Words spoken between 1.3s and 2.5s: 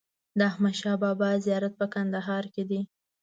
زیارت په کندهار